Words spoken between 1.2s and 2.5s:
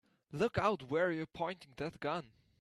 pointing that gun!